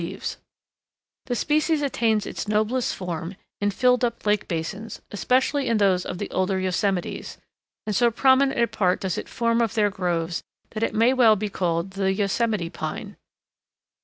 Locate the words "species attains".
1.35-2.25